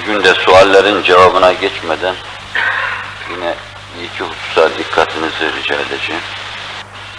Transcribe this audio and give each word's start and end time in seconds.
Bugün 0.00 0.24
de 0.24 0.34
suallerin 0.34 1.02
cevabına 1.02 1.52
geçmeden 1.52 2.14
yine 3.30 3.54
iki 4.04 4.24
hususa 4.24 4.78
dikkatinizi 4.78 5.52
rica 5.56 5.74
edeceğim. 5.74 6.22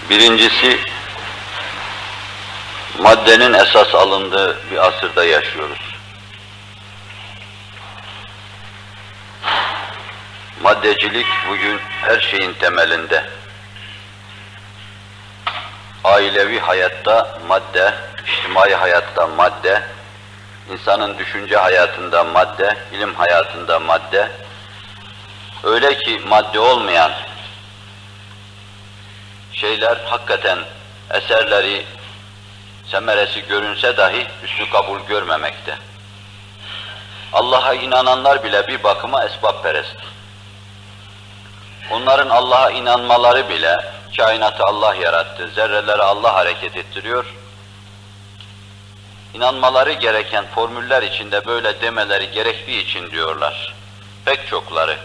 Birincisi, 0.10 0.80
maddenin 3.00 3.54
esas 3.54 3.96
alındığı 3.96 4.58
bir 4.72 4.88
asırda 4.88 5.24
yaşıyoruz. 5.26 5.96
Maddecilik 10.62 11.28
bugün 11.50 11.80
her 12.02 12.20
şeyin 12.20 12.54
temelinde. 12.54 13.30
Ailevi 16.04 16.60
hayatta 16.60 17.40
madde, 17.48 17.94
içtimai 18.28 18.76
hayatta 18.76 19.28
madde, 19.28 19.84
insanın 20.72 21.18
düşünce 21.18 21.58
hayatında 21.58 22.24
madde, 22.24 22.78
ilim 22.92 23.16
hayatında 23.16 23.80
madde, 23.80 24.32
öyle 25.64 25.98
ki 25.98 26.22
madde 26.28 26.60
olmayan 26.60 27.12
şeyler 29.54 29.98
hakikaten 30.06 30.60
eserleri, 31.14 31.86
semeresi 32.86 33.48
görünse 33.48 33.98
dahi 33.98 34.28
üstü 34.44 34.70
kabul 34.70 35.00
görmemekte. 35.00 35.78
Allah'a 37.34 37.74
inananlar 37.74 38.44
bile 38.44 38.68
bir 38.68 38.84
bakıma 38.84 39.26
esbab-perest. 39.26 39.96
Onların 41.92 42.30
Allah'a 42.30 42.72
inanmaları 42.72 43.50
bile, 43.50 43.78
kainatı 44.18 44.64
Allah 44.64 44.96
yarattı, 44.96 45.48
zerreleri 45.48 46.02
Allah 46.02 46.34
hareket 46.36 46.78
ettiriyor, 46.78 47.26
inanmaları 49.34 49.92
gereken 49.92 50.46
formüller 50.56 51.02
içinde 51.02 51.46
böyle 51.46 51.82
demeleri 51.82 52.32
gerektiği 52.32 52.84
için 52.84 53.12
diyorlar. 53.12 53.76
Pek 54.26 54.48
çokları. 54.48 54.98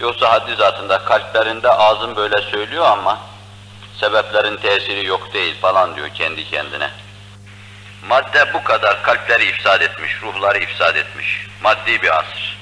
Yoksa 0.00 0.32
haddi 0.32 0.54
zatında 0.54 0.98
kalplerinde 0.98 1.70
ağzın 1.70 2.16
böyle 2.16 2.42
söylüyor 2.42 2.86
ama 2.86 3.18
sebeplerin 4.00 4.56
tesiri 4.56 5.06
yok 5.06 5.34
değil 5.34 5.60
falan 5.60 5.96
diyor 5.96 6.08
kendi 6.08 6.50
kendine. 6.50 6.90
Madde 8.08 8.54
bu 8.54 8.64
kadar 8.64 9.02
kalpleri 9.02 9.44
ifsad 9.44 9.80
etmiş, 9.80 10.22
ruhları 10.22 10.58
ifsad 10.58 10.96
etmiş. 10.96 11.46
Maddi 11.62 12.02
bir 12.02 12.18
asır. 12.18 12.58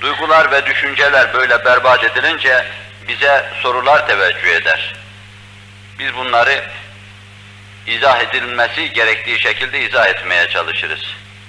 Duygular 0.00 0.50
ve 0.50 0.66
düşünceler 0.66 1.34
böyle 1.34 1.64
berbat 1.64 2.04
edilince 2.04 2.66
bize 3.08 3.50
sorular 3.62 4.06
teveccüh 4.06 4.48
eder. 4.48 4.94
Biz 5.98 6.14
bunları 6.14 6.64
izah 7.88 8.20
edilmesi 8.20 8.92
gerektiği 8.92 9.40
şekilde 9.40 9.80
izah 9.80 10.06
etmeye 10.06 10.48
çalışırız. 10.48 11.00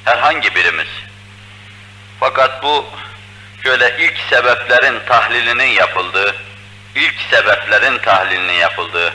Herhangi 0.06 0.56
birimiz. 0.56 0.88
Fakat 2.20 2.64
bu 2.64 2.86
şöyle 3.64 3.98
ilk 4.00 4.18
sebeplerin 4.30 5.00
tahlilinin 5.06 5.72
yapıldığı, 5.72 6.36
ilk 6.96 7.16
sebeplerin 7.30 7.98
tahlilinin 7.98 8.54
yapıldığı, 8.54 9.14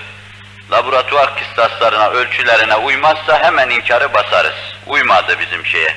laboratuvar 0.70 1.36
kıstaslarına, 1.36 2.10
ölçülerine 2.10 2.76
uymazsa 2.76 3.42
hemen 3.42 3.70
inkarı 3.70 4.14
basarız. 4.14 4.74
Uymadı 4.86 5.38
bizim 5.40 5.66
şeye. 5.66 5.94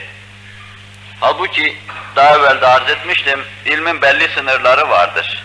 Halbuki 1.19 1.77
daha 2.15 2.35
evvel 2.37 2.61
de 2.61 2.67
arz 2.67 2.89
etmiştim, 2.89 3.45
ilmin 3.65 4.01
belli 4.01 4.29
sınırları 4.29 4.89
vardır. 4.89 5.43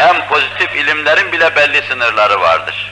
En 0.00 0.28
pozitif 0.28 0.76
ilimlerin 0.76 1.32
bile 1.32 1.56
belli 1.56 1.82
sınırları 1.82 2.40
vardır. 2.40 2.89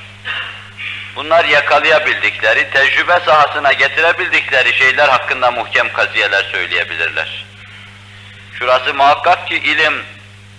Bunlar 1.18 1.44
yakalayabildikleri, 1.44 2.70
tecrübe 2.70 3.20
sahasına 3.20 3.72
getirebildikleri 3.72 4.72
şeyler 4.72 5.08
hakkında 5.08 5.50
muhkem 5.50 5.92
kaziyeler 5.92 6.42
söyleyebilirler. 6.42 7.44
Şurası 8.58 8.94
muhakkak 8.94 9.48
ki 9.48 9.56
ilim, 9.56 10.04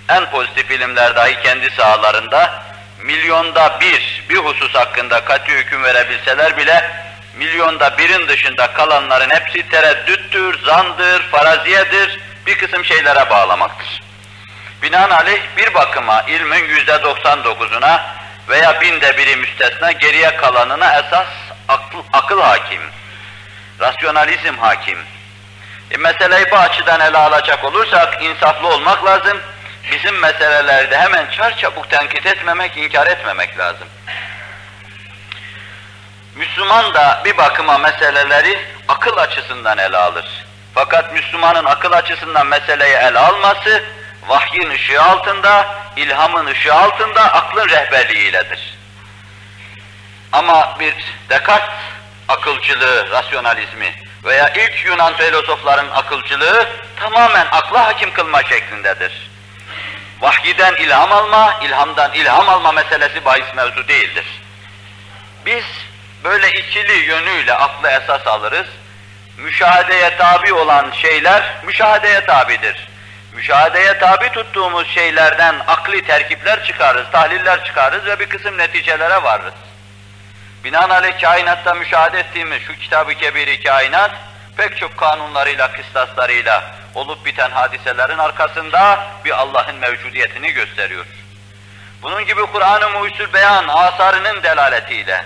en 0.09 0.29
pozitif 0.29 0.71
ilimler 0.71 1.15
dahi 1.15 1.41
kendi 1.43 1.69
sahalarında 1.69 2.63
milyonda 3.03 3.77
bir, 3.81 4.23
bir 4.29 4.35
husus 4.35 4.75
hakkında 4.75 5.25
kat'i 5.25 5.51
hüküm 5.51 5.83
verebilseler 5.83 6.57
bile 6.57 6.91
milyonda 7.37 7.97
birin 7.97 8.27
dışında 8.27 8.73
kalanların 8.73 9.29
hepsi 9.29 9.69
tereddüttür, 9.69 10.65
zandır, 10.65 11.21
faraziyedir, 11.21 12.19
bir 12.47 12.57
kısım 12.57 12.85
şeylere 12.85 13.29
bağlamaktır. 13.29 14.01
Binaenaleyh 14.81 15.41
bir 15.57 15.73
bakıma 15.73 16.21
ilmin 16.21 16.65
yüzde 16.65 16.91
99'una 16.91 18.18
veya 18.49 18.81
binde 18.81 19.17
biri 19.17 19.35
müstesna 19.35 19.91
geriye 19.91 20.35
kalanına 20.35 20.99
esas 20.99 21.27
akıl, 21.67 22.03
akıl 22.13 22.41
hakim, 22.41 22.81
rasyonalizm 23.79 24.57
hakim. 24.57 24.99
E, 25.91 25.97
meseleyi 25.97 26.51
bu 26.51 26.55
açıdan 26.55 26.99
ele 26.99 27.17
alacak 27.17 27.63
olursak 27.63 28.23
insaflı 28.23 28.67
olmak 28.67 29.05
lazım. 29.05 29.37
Bizim 29.91 30.19
meselelerde 30.19 30.97
hemen 30.97 31.29
çarçabuk 31.31 31.89
tenkit 31.89 32.25
etmemek, 32.25 32.77
inkar 32.77 33.07
etmemek 33.07 33.59
lazım. 33.59 33.87
Müslüman 36.35 36.93
da 36.93 37.21
bir 37.25 37.37
bakıma 37.37 37.77
meseleleri 37.77 38.59
akıl 38.87 39.17
açısından 39.17 39.77
ele 39.77 39.97
alır. 39.97 40.45
Fakat 40.73 41.13
Müslümanın 41.13 41.65
akıl 41.65 41.91
açısından 41.91 42.47
meseleyi 42.47 42.95
ele 42.95 43.19
alması, 43.19 43.83
vahyin 44.29 44.69
ışığı 44.69 45.01
altında, 45.01 45.75
ilhamın 45.95 46.45
ışığı 46.45 46.73
altında 46.73 47.21
aklın 47.33 47.69
rehberliğiyledir. 47.69 48.77
Ama 50.31 50.75
bir 50.79 50.93
Descartes 51.29 51.69
akılcılığı, 52.27 53.09
rasyonalizmi 53.11 53.93
veya 54.23 54.49
ilk 54.49 54.85
Yunan 54.85 55.13
filozofların 55.13 55.89
akılcılığı 55.89 56.69
tamamen 56.95 57.45
akla 57.51 57.85
hakim 57.85 58.13
kılma 58.13 58.43
şeklindedir. 58.43 59.29
Vahyiden 60.21 60.75
ilham 60.75 61.11
alma, 61.11 61.59
ilhamdan 61.63 62.13
ilham 62.13 62.49
alma 62.49 62.71
meselesi 62.71 63.25
bahis 63.25 63.55
mevzu 63.55 63.87
değildir. 63.87 64.25
Biz 65.45 65.63
böyle 66.23 66.51
ikili 66.51 66.93
yönüyle 66.93 67.53
aklı 67.53 67.89
esas 67.89 68.27
alırız. 68.27 68.67
Müşahedeye 69.37 70.17
tabi 70.17 70.53
olan 70.53 70.91
şeyler 70.91 71.43
müşahedeye 71.63 72.25
tabidir. 72.25 72.88
Müşahedeye 73.33 73.97
tabi 73.97 74.29
tuttuğumuz 74.29 74.87
şeylerden 74.87 75.55
akli 75.67 76.05
terkipler 76.05 76.63
çıkarız, 76.63 77.05
tahliller 77.11 77.63
çıkarız 77.63 78.05
ve 78.05 78.19
bir 78.19 78.29
kısım 78.29 78.57
neticelere 78.57 79.23
varırız. 79.23 79.53
Binaenaleyh 80.63 81.21
kainatta 81.21 81.73
müşahede 81.73 82.19
ettiğimiz 82.19 82.61
şu 82.61 82.75
kitabı 82.75 83.13
kebiri 83.13 83.63
kainat, 83.63 84.11
pek 84.57 84.77
çok 84.77 84.97
kanunlarıyla, 84.97 85.71
kıstaslarıyla 85.71 86.63
olup 86.95 87.25
biten 87.25 87.51
hadiselerin 87.51 88.17
arkasında 88.17 89.07
bir 89.25 89.31
Allah'ın 89.31 89.75
mevcudiyetini 89.75 90.51
gösteriyor. 90.51 91.05
Bunun 92.01 92.25
gibi 92.25 92.41
Kur'an-ı 92.41 92.89
Muhyüsül 92.89 93.33
Beyan 93.33 93.67
asarının 93.67 94.43
delaletiyle, 94.43 95.25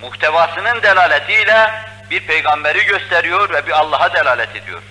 muhtevasının 0.00 0.82
delaletiyle 0.82 1.70
bir 2.10 2.20
peygamberi 2.20 2.84
gösteriyor 2.84 3.50
ve 3.50 3.66
bir 3.66 3.72
Allah'a 3.72 4.14
delalet 4.14 4.56
ediyor. 4.56 4.82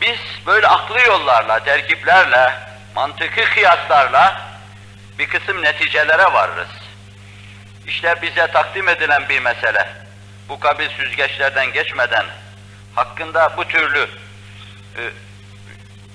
Biz 0.00 0.18
böyle 0.46 0.66
aklı 0.66 1.00
yollarla, 1.00 1.64
terkiplerle, 1.64 2.52
mantıki 2.94 3.44
kıyaslarla 3.44 4.40
bir 5.18 5.28
kısım 5.28 5.62
neticelere 5.62 6.32
varırız. 6.32 6.68
İşte 7.86 8.22
bize 8.22 8.46
takdim 8.46 8.88
edilen 8.88 9.28
bir 9.28 9.40
mesele, 9.40 9.88
bu 10.48 10.60
kabil 10.60 10.88
süzgeçlerden 10.88 11.72
geçmeden, 11.72 12.26
hakkında 12.94 13.56
bu 13.56 13.64
türlü 13.64 14.08
e, 14.96 15.02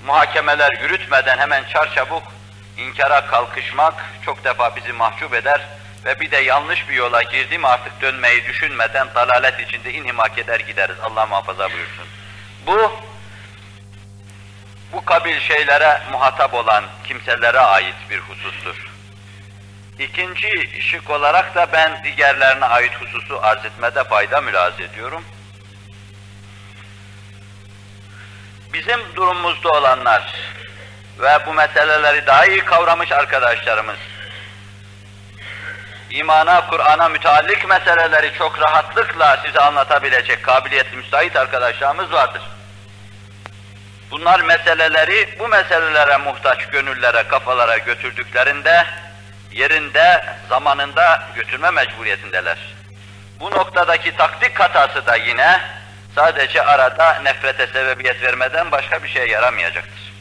muhakemeler 0.05 0.71
yürütmeden 0.81 1.37
hemen 1.37 1.63
çarçabuk 1.63 2.23
inkara 2.77 3.25
kalkışmak 3.25 3.93
çok 4.25 4.43
defa 4.43 4.75
bizi 4.75 4.93
mahcup 4.93 5.33
eder 5.33 5.61
ve 6.05 6.19
bir 6.19 6.31
de 6.31 6.37
yanlış 6.37 6.89
bir 6.89 6.93
yola 6.93 7.23
girdi 7.23 7.59
artık 7.63 8.01
dönmeyi 8.01 8.45
düşünmeden 8.45 9.07
dalalet 9.15 9.59
içinde 9.59 9.93
inhimak 9.93 10.37
eder 10.37 10.59
gideriz. 10.59 10.95
Allah 11.03 11.25
muhafaza 11.25 11.71
buyursun. 11.71 12.05
Bu 12.67 12.91
bu 14.93 15.05
kabil 15.05 15.39
şeylere 15.39 16.01
muhatap 16.11 16.53
olan 16.53 16.83
kimselere 17.03 17.59
ait 17.59 17.95
bir 18.09 18.19
husustur. 18.19 18.75
İkinci 19.99 20.81
şık 20.81 21.09
olarak 21.09 21.55
da 21.55 21.67
ben 21.73 22.03
diğerlerine 22.03 22.65
ait 22.65 23.01
hususu 23.01 23.39
arz 23.43 23.65
etmede 23.65 24.03
fayda 24.03 24.41
mülaz 24.41 24.79
ediyorum. 24.79 25.25
Bizim 28.73 29.15
durumumuzda 29.15 29.69
olanlar 29.69 30.33
ve 31.19 31.39
bu 31.45 31.53
meseleleri 31.53 32.27
daha 32.27 32.45
iyi 32.45 32.65
kavramış 32.65 33.11
arkadaşlarımız, 33.11 33.97
imana, 36.09 36.67
Kur'an'a 36.69 37.09
müteallik 37.09 37.69
meseleleri 37.69 38.33
çok 38.37 38.61
rahatlıkla 38.61 39.37
size 39.45 39.59
anlatabilecek 39.59 40.43
kabiliyetli 40.43 40.97
müsait 40.97 41.35
arkadaşlarımız 41.35 42.13
vardır. 42.13 42.41
Bunlar 44.13 44.39
meseleleri, 44.39 45.39
bu 45.39 45.47
meselelere 45.47 46.17
muhtaç 46.17 46.65
gönüllere, 46.69 47.23
kafalara 47.23 47.77
götürdüklerinde, 47.77 48.85
yerinde, 49.51 50.25
zamanında 50.49 51.23
götürme 51.35 51.71
mecburiyetindeler. 51.71 52.57
Bu 53.39 53.51
noktadaki 53.51 54.15
taktik 54.15 54.59
hatası 54.59 55.05
da 55.05 55.15
yine 55.15 55.61
sadece 56.15 56.61
arada 56.61 57.19
nefrete 57.23 57.67
sebebiyet 57.67 58.23
vermeden 58.23 58.71
başka 58.71 59.03
bir 59.03 59.09
şeye 59.09 59.27
yaramayacaktır. 59.27 60.13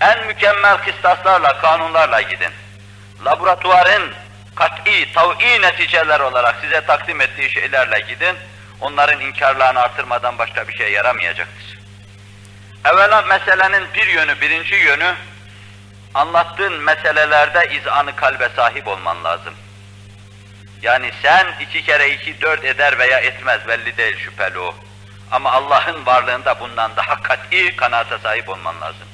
En 0.00 0.26
mükemmel 0.26 0.76
kıstaslarla, 0.76 1.60
kanunlarla 1.60 2.20
gidin. 2.20 2.52
Laboratuvarın 3.24 4.14
kat'i, 4.54 5.12
tav'i 5.12 5.62
neticeler 5.62 6.20
olarak 6.20 6.56
size 6.60 6.80
takdim 6.80 7.20
ettiği 7.20 7.50
şeylerle 7.50 8.00
gidin. 8.00 8.36
Onların 8.80 9.20
inkarlarını 9.20 9.80
artırmadan 9.80 10.38
başka 10.38 10.68
bir 10.68 10.72
şeye 10.72 10.90
yaramayacaktır. 10.90 11.79
Evvela 12.84 13.22
meselenin 13.22 13.94
bir 13.94 14.06
yönü, 14.06 14.40
birinci 14.40 14.74
yönü, 14.74 15.14
anlattığın 16.14 16.72
meselelerde 16.82 17.70
izanı 17.74 18.16
kalbe 18.16 18.48
sahip 18.56 18.88
olman 18.88 19.24
lazım. 19.24 19.54
Yani 20.82 21.10
sen 21.22 21.46
iki 21.60 21.82
kere 21.82 22.10
iki 22.10 22.40
dört 22.40 22.64
eder 22.64 22.98
veya 22.98 23.18
etmez 23.18 23.68
belli 23.68 23.96
değil 23.96 24.16
şüpheli 24.18 24.58
o. 24.58 24.74
Ama 25.30 25.52
Allah'ın 25.52 26.06
varlığında 26.06 26.60
bundan 26.60 26.96
daha 26.96 27.22
kat'i 27.22 27.76
kanaate 27.76 28.18
sahip 28.18 28.48
olman 28.48 28.80
lazım. 28.80 29.06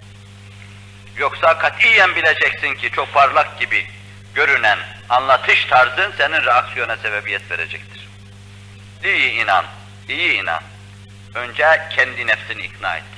Yoksa 1.16 1.58
katiyen 1.58 2.16
bileceksin 2.16 2.74
ki 2.74 2.90
çok 2.90 3.12
parlak 3.12 3.60
gibi 3.60 3.86
görünen 4.34 4.78
anlatış 5.08 5.64
tarzın 5.64 6.12
senin 6.18 6.44
reaksiyona 6.44 6.96
sebebiyet 6.96 7.50
verecektir. 7.50 8.08
İyi 9.04 9.30
inan, 9.30 9.64
iyi 10.08 10.32
inan. 10.32 10.62
Önce 11.34 11.88
kendi 11.90 12.26
nefsini 12.26 12.62
ikna 12.62 12.96
et. 12.96 13.15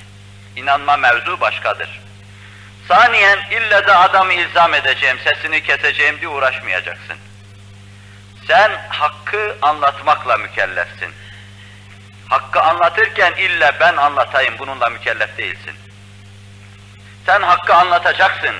İnanma 0.59 0.97
mevzu 0.97 1.39
başkadır. 1.39 1.99
Saniyen 2.87 3.39
ille 3.51 3.87
de 3.87 3.95
adamı 3.95 4.33
ilzam 4.33 4.73
edeceğim, 4.73 5.17
sesini 5.23 5.63
keseceğim 5.63 6.19
diye 6.19 6.29
uğraşmayacaksın. 6.29 7.17
Sen 8.47 8.71
hakkı 8.89 9.57
anlatmakla 9.61 10.37
mükellefsin. 10.37 11.13
Hakkı 12.29 12.61
anlatırken 12.61 13.33
ille 13.33 13.71
ben 13.79 13.97
anlatayım 13.97 14.55
bununla 14.59 14.89
mükellef 14.89 15.37
değilsin. 15.37 15.75
Sen 17.25 17.41
hakkı 17.41 17.75
anlatacaksın. 17.75 18.55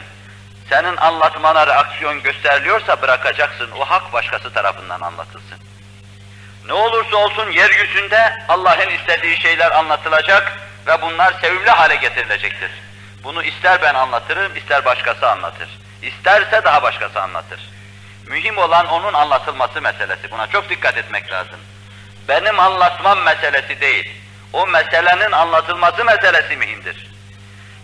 Senin 0.69 0.98
anlatmana 0.98 1.68
reaksiyon 1.68 2.22
gösteriliyorsa 2.22 3.01
bırakacaksın. 3.01 3.72
O 3.72 3.86
hak 3.86 4.13
başkası 4.13 4.54
tarafından 4.54 5.01
anlatılsın. 5.01 5.60
Ne 6.66 6.74
olursa 6.74 7.18
olsun 7.18 7.51
yeryüzünde 7.51 8.34
Allah'ın 8.48 8.90
istediği 8.90 9.38
şeyler 9.38 9.72
anlatılacak 9.72 10.69
ve 10.89 11.01
bunlar 11.01 11.33
sevimli 11.41 11.69
hale 11.69 11.95
getirilecektir. 11.95 12.71
Bunu 13.24 13.44
ister 13.44 13.81
ben 13.81 13.94
anlatırım, 13.94 14.56
ister 14.56 14.86
başkası 14.86 15.30
anlatır. 15.30 15.69
İsterse 16.01 16.62
daha 16.63 16.83
başkası 16.83 17.21
anlatır. 17.21 17.69
Mühim 18.27 18.57
olan 18.57 18.88
onun 18.88 19.13
anlatılması 19.13 19.81
meselesi. 19.81 20.31
Buna 20.31 20.47
çok 20.47 20.69
dikkat 20.69 20.97
etmek 20.97 21.31
lazım. 21.31 21.59
Benim 22.27 22.59
anlatmam 22.59 23.19
meselesi 23.19 23.81
değil. 23.81 24.12
O 24.53 24.68
meselenin 24.68 25.31
anlatılması 25.31 26.06
meselesi 26.06 26.57
mühimdir. 26.57 27.09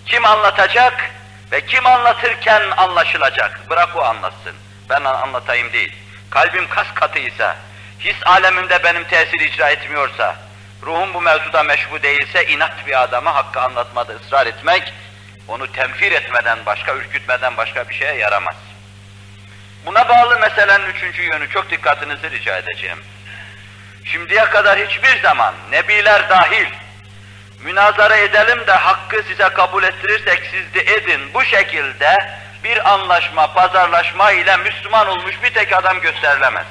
Kim 0.05 0.25
anlatacak 0.25 1.11
ve 1.51 1.65
kim 1.65 1.87
anlatırken 1.87 2.61
anlaşılacak. 2.77 3.69
Bırak 3.69 3.95
o 3.95 4.01
anlatsın. 4.03 4.55
Ben 4.89 5.03
anlatayım 5.03 5.73
değil. 5.73 5.93
Kalbim 6.29 6.69
kas 6.69 6.87
katıysa, 6.93 7.55
his 7.99 8.15
alemimde 8.25 8.83
benim 8.83 9.03
tesir 9.03 9.39
icra 9.39 9.69
etmiyorsa, 9.69 10.35
ruhum 10.85 11.13
bu 11.13 11.21
mevzuda 11.21 11.63
meşbu 11.63 12.03
değilse 12.03 12.45
inat 12.47 12.87
bir 12.87 13.03
adama 13.03 13.35
hakkı 13.35 13.61
anlatmada 13.61 14.13
ısrar 14.13 14.47
etmek, 14.47 14.93
onu 15.47 15.71
temfir 15.71 16.11
etmeden 16.11 16.59
başka, 16.65 16.95
ürkütmeden 16.95 17.57
başka 17.57 17.89
bir 17.89 17.95
şeye 17.95 18.15
yaramaz. 18.15 18.55
Buna 19.85 20.09
bağlı 20.09 20.39
meselenin 20.39 20.85
üçüncü 20.85 21.23
yönü 21.23 21.49
çok 21.49 21.69
dikkatinizi 21.69 22.31
rica 22.31 22.57
edeceğim. 22.57 22.99
Şimdiye 24.05 24.45
kadar 24.45 24.79
hiçbir 24.79 25.21
zaman 25.21 25.53
nebiler 25.71 26.29
dahil 26.29 26.65
münazara 27.63 28.17
edelim 28.17 28.67
de 28.67 28.71
hakkı 28.71 29.23
size 29.27 29.49
kabul 29.49 29.83
ettirirsek 29.83 30.43
siz 30.51 30.73
de 30.73 30.93
edin 30.93 31.33
bu 31.33 31.45
şekilde 31.45 32.37
bir 32.63 32.93
anlaşma, 32.93 33.53
pazarlaşma 33.53 34.31
ile 34.31 34.57
Müslüman 34.57 35.07
olmuş 35.07 35.43
bir 35.43 35.53
tek 35.53 35.73
adam 35.73 36.01
gösterilemez. 36.01 36.65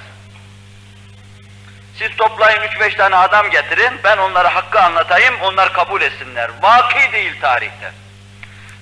Siz 1.99 2.17
toplayın 2.17 2.63
üç 2.63 2.81
beş 2.81 2.95
tane 2.95 3.17
adam 3.17 3.51
getirin, 3.51 4.01
ben 4.05 4.17
onlara 4.17 4.55
hakkı 4.55 4.81
anlatayım, 4.81 5.35
onlar 5.43 5.73
kabul 5.73 6.03
etsinler. 6.03 6.51
Vaki 6.63 7.13
değil 7.13 7.41
tarihte. 7.41 7.93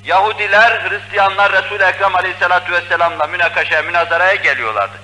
Yahudiler, 0.05 0.91
Hristiyanlar 0.91 1.53
Resul-i 1.53 1.83
Ekrem 1.83 2.17
Aleyhisselatü 2.17 2.73
Vesselam'la 2.73 3.27
münakaşaya, 3.27 3.83
münazaraya 3.83 4.35
geliyorlardı. 4.35 4.97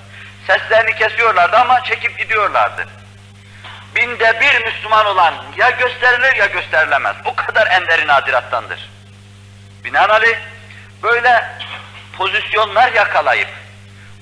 Seslerini 0.47 0.95
kesiyorlardı 0.95 1.57
ama 1.57 1.83
çekip 1.83 2.17
gidiyorlardı. 2.17 2.85
Binde 3.95 4.39
bir 4.41 4.65
Müslüman 4.65 5.05
olan 5.05 5.33
ya 5.57 5.69
gösterilir 5.69 6.35
ya 6.35 6.45
gösterilemez. 6.45 7.15
O 7.25 7.35
kadar 7.35 7.67
enderi 7.67 8.07
nadirattandır. 8.07 8.89
Binaenaleyh 9.83 10.37
böyle 11.03 11.45
pozisyonlar 12.17 12.93
yakalayıp 12.93 13.49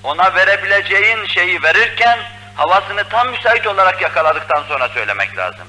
ona 0.02 0.34
verebileceğin 0.34 1.26
şeyi 1.26 1.62
verirken 1.62 2.18
havasını 2.58 3.04
tam 3.04 3.28
müsait 3.28 3.66
olarak 3.66 4.02
yakaladıktan 4.02 4.62
sonra 4.62 4.88
söylemek 4.88 5.36
lazım. 5.36 5.68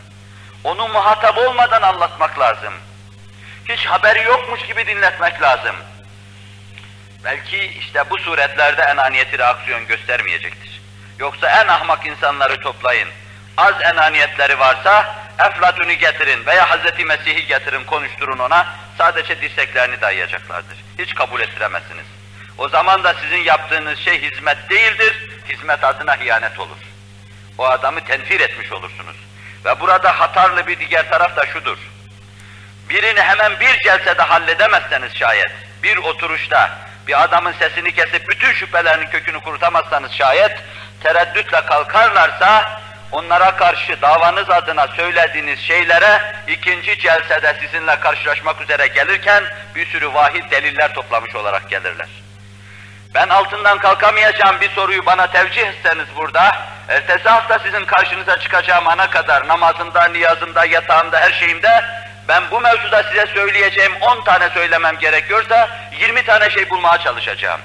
Onu 0.63 0.87
muhatap 0.87 1.37
olmadan 1.37 1.81
anlatmak 1.81 2.39
lazım. 2.39 2.73
Hiç 3.69 3.85
haberi 3.85 4.23
yokmuş 4.23 4.65
gibi 4.65 4.87
dinletmek 4.87 5.41
lazım. 5.41 5.75
Belki 7.23 7.57
işte 7.57 8.03
bu 8.09 8.17
suretlerde 8.17 8.81
enaniyeti 8.81 9.39
reaksiyon 9.39 9.87
göstermeyecektir. 9.87 10.81
Yoksa 11.19 11.61
en 11.61 11.67
ahmak 11.67 12.05
insanları 12.05 12.59
toplayın. 12.59 13.09
Az 13.57 13.75
enaniyetleri 13.81 14.59
varsa 14.59 15.15
Eflatun'u 15.39 15.93
getirin 15.93 16.45
veya 16.45 16.69
Hazreti 16.69 17.05
Mesih'i 17.05 17.45
getirin 17.45 17.83
konuşturun 17.83 18.39
ona. 18.39 18.67
Sadece 18.97 19.41
dirseklerini 19.41 20.01
dayayacaklardır. 20.01 20.77
Hiç 20.99 21.15
kabul 21.15 21.41
ettiremezsiniz. 21.41 22.05
O 22.57 22.69
zaman 22.69 23.03
da 23.03 23.13
sizin 23.13 23.43
yaptığınız 23.43 23.99
şey 23.99 24.21
hizmet 24.21 24.69
değildir, 24.69 25.28
hizmet 25.49 25.83
adına 25.83 26.15
hiyanet 26.15 26.59
olur. 26.59 26.77
O 27.57 27.65
adamı 27.65 28.03
tenfir 28.03 28.39
etmiş 28.39 28.71
olursunuz. 28.71 29.15
Ve 29.65 29.79
burada 29.79 30.19
hatarlı 30.19 30.67
bir 30.67 30.79
diğer 30.79 31.09
taraf 31.09 31.35
da 31.35 31.45
şudur. 31.45 31.77
Birini 32.89 33.21
hemen 33.21 33.59
bir 33.59 33.79
celsede 33.79 34.21
halledemezseniz 34.21 35.15
şayet, 35.15 35.51
bir 35.83 35.97
oturuşta 35.97 36.89
bir 37.07 37.23
adamın 37.23 37.53
sesini 37.53 37.91
kesip 37.91 38.29
bütün 38.29 38.53
şüphelerinin 38.53 39.07
kökünü 39.07 39.39
kurutamazsanız 39.39 40.11
şayet, 40.11 40.57
tereddütle 41.03 41.61
kalkarlarsa, 41.65 42.81
onlara 43.11 43.55
karşı 43.55 44.01
davanız 44.01 44.49
adına 44.49 44.87
söylediğiniz 44.87 45.59
şeylere 45.59 46.35
ikinci 46.47 46.99
celsede 46.99 47.57
sizinle 47.61 47.99
karşılaşmak 47.99 48.61
üzere 48.61 48.87
gelirken 48.87 49.43
bir 49.75 49.85
sürü 49.85 50.13
vahid 50.13 50.51
deliller 50.51 50.93
toplamış 50.93 51.35
olarak 51.35 51.69
gelirler. 51.69 52.07
Ben 53.13 53.29
altından 53.29 53.77
kalkamayacağım 53.77 54.61
bir 54.61 54.69
soruyu 54.69 55.05
bana 55.05 55.27
tevcih 55.27 55.67
etseniz 55.67 56.05
burada, 56.15 56.57
ertesi 56.87 57.29
hafta 57.29 57.59
sizin 57.59 57.85
karşınıza 57.85 58.39
çıkacağım 58.39 58.87
ana 58.87 59.09
kadar 59.09 59.47
namazımda, 59.47 60.07
niyazımda, 60.07 60.65
yatağımda, 60.65 61.19
her 61.19 61.31
şeyimde 61.31 61.85
ben 62.27 62.43
bu 62.51 62.61
mevzuda 62.61 63.03
size 63.03 63.27
söyleyeceğim 63.27 63.91
10 64.01 64.23
tane 64.23 64.49
söylemem 64.49 64.97
gerekiyorsa 64.97 65.69
20 65.99 66.23
tane 66.23 66.49
şey 66.49 66.69
bulmaya 66.69 66.97
çalışacağım. 66.97 67.61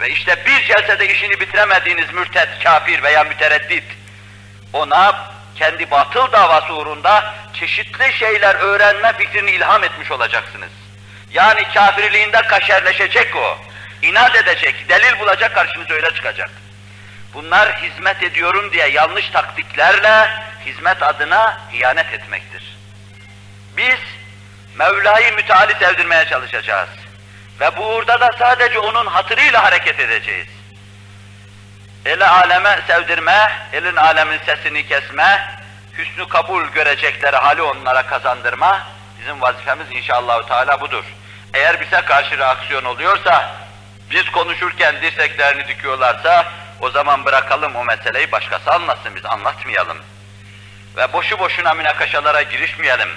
Ve 0.00 0.10
işte 0.10 0.36
bir 0.46 0.64
celsede 0.64 1.08
işini 1.08 1.40
bitiremediğiniz 1.40 2.12
mürtet, 2.12 2.48
kafir 2.64 3.02
veya 3.02 3.24
mütereddit, 3.24 3.84
ona 4.72 5.30
kendi 5.54 5.90
batıl 5.90 6.32
davası 6.32 6.74
uğrunda 6.74 7.34
çeşitli 7.54 8.12
şeyler 8.12 8.54
öğrenme 8.54 9.12
fikrini 9.12 9.50
ilham 9.50 9.84
etmiş 9.84 10.10
olacaksınız. 10.10 10.70
Yani 11.32 11.60
kafirliğinde 11.74 12.42
kaşerleşecek 12.42 13.36
o, 13.36 13.58
inat 14.02 14.36
edecek, 14.36 14.88
delil 14.88 15.18
bulacak 15.18 15.54
karşınıza 15.54 15.94
öyle 15.94 16.14
çıkacak. 16.14 16.50
Bunlar 17.34 17.72
hizmet 17.82 18.22
ediyorum 18.22 18.72
diye 18.72 18.88
yanlış 18.88 19.30
taktiklerle 19.30 20.30
hizmet 20.66 21.02
adına 21.02 21.60
ihanet 21.72 22.12
etmektir. 22.12 22.76
Biz 23.76 23.98
Mevla'yı 24.74 25.34
müteali 25.34 25.74
sevdirmeye 25.74 26.24
çalışacağız. 26.24 26.88
Ve 27.60 27.76
bu 27.76 27.86
uğurda 27.86 28.20
da 28.20 28.30
sadece 28.38 28.78
onun 28.78 29.06
hatırıyla 29.06 29.64
hareket 29.64 30.00
edeceğiz. 30.00 30.46
Eli 32.04 32.24
aleme 32.24 32.80
sevdirme, 32.86 33.52
elin 33.72 33.96
alemin 33.96 34.38
sesini 34.46 34.86
kesme, 34.86 35.58
hüsnü 35.98 36.28
kabul 36.28 36.64
görecekleri 36.64 37.36
hali 37.36 37.62
onlara 37.62 38.02
kazandırma, 38.02 38.86
bizim 39.20 39.42
vazifemiz 39.42 39.86
inşallah 39.92 40.46
Teala 40.46 40.80
budur. 40.80 41.04
Eğer 41.54 41.80
bize 41.80 42.00
karşı 42.00 42.38
reaksiyon 42.38 42.84
oluyorsa, 42.84 43.50
biz 44.10 44.30
konuşurken 44.30 44.94
dirseklerini 45.02 45.68
dikiyorlarsa, 45.68 46.46
o 46.80 46.90
zaman 46.90 47.24
bırakalım 47.24 47.76
o 47.76 47.84
meseleyi 47.84 48.32
başkası 48.32 48.72
anlatsın, 48.72 49.16
biz 49.16 49.26
anlatmayalım. 49.26 49.98
Ve 50.96 51.12
boşu 51.12 51.38
boşuna 51.38 51.74
münakaşalara 51.74 52.42
girişmeyelim. 52.42 53.08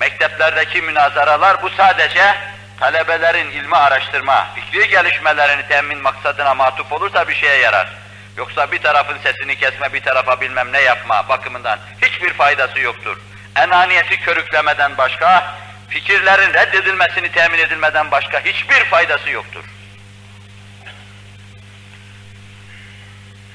Mekteplerdeki 0.00 0.82
münazaralar 0.82 1.62
bu 1.62 1.70
sadece 1.70 2.34
talebelerin 2.80 3.50
ilmi 3.50 3.76
araştırma, 3.76 4.48
fikri 4.54 4.88
gelişmelerini 4.88 5.68
temin 5.68 5.98
maksadına 5.98 6.54
matuf 6.54 6.92
olursa 6.92 7.28
bir 7.28 7.34
şeye 7.34 7.58
yarar. 7.58 7.88
Yoksa 8.36 8.72
bir 8.72 8.78
tarafın 8.78 9.18
sesini 9.22 9.56
kesme, 9.56 9.92
bir 9.92 10.02
tarafa 10.02 10.40
bilmem 10.40 10.72
ne 10.72 10.80
yapma 10.80 11.28
bakımından 11.28 11.78
hiçbir 12.02 12.32
faydası 12.32 12.80
yoktur. 12.80 13.16
enaniyeti 13.56 14.20
körüklemeden 14.20 14.98
başka, 14.98 15.54
fikirlerin 15.88 16.54
reddedilmesini 16.54 17.32
temin 17.32 17.58
edilmeden 17.58 18.10
başka 18.10 18.40
hiçbir 18.40 18.84
faydası 18.84 19.30
yoktur. 19.30 19.64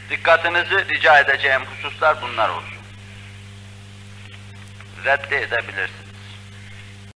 Dikkatinizi 0.10 0.86
rica 0.90 1.20
edeceğim 1.20 1.62
hususlar 1.66 2.22
bunlar 2.22 2.50
olsun. 2.50 2.78
Reddi 5.06 5.36
edebilirsiniz. 5.36 6.07